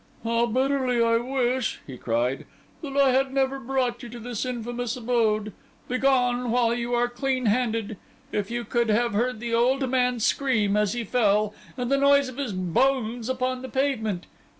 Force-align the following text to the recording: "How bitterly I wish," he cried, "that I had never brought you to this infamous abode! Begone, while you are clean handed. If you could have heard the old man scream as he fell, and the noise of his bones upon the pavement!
"How 0.23 0.47
bitterly 0.47 0.99
I 0.99 1.17
wish," 1.17 1.79
he 1.85 1.95
cried, 1.95 2.47
"that 2.81 2.97
I 2.97 3.11
had 3.11 3.31
never 3.31 3.59
brought 3.59 4.01
you 4.01 4.09
to 4.09 4.19
this 4.19 4.45
infamous 4.45 4.97
abode! 4.97 5.53
Begone, 5.87 6.49
while 6.49 6.73
you 6.73 6.95
are 6.95 7.07
clean 7.07 7.45
handed. 7.45 7.97
If 8.31 8.49
you 8.49 8.63
could 8.63 8.89
have 8.89 9.13
heard 9.13 9.39
the 9.39 9.53
old 9.53 9.87
man 9.87 10.19
scream 10.19 10.75
as 10.75 10.93
he 10.93 11.03
fell, 11.03 11.53
and 11.77 11.91
the 11.91 11.99
noise 11.99 12.29
of 12.29 12.37
his 12.37 12.51
bones 12.53 13.29
upon 13.29 13.61
the 13.61 13.69
pavement! 13.69 14.25